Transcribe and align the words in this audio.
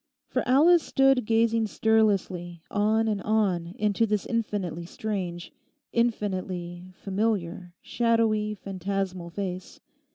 For 0.29 0.41
Alice 0.47 0.81
stood 0.81 1.25
gazing 1.25 1.67
stirlessly 1.67 2.61
on 2.71 3.07
and 3.07 3.21
on 3.21 3.75
into 3.77 4.07
this 4.07 4.25
infinitely 4.25 4.87
strange, 4.87 5.53
infinitely 5.93 6.91
familiar 6.95 7.75
shadowy, 7.83 8.55
phantasmal 8.55 9.29
face. 9.29 9.79